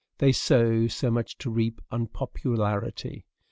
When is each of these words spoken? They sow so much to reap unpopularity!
They 0.17 0.31
sow 0.31 0.87
so 0.87 1.11
much 1.11 1.37
to 1.37 1.51
reap 1.51 1.79
unpopularity! 1.91 3.27